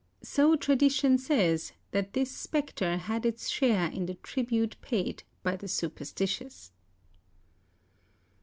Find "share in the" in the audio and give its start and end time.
3.49-4.15